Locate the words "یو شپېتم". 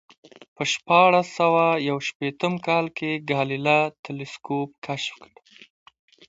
1.89-2.53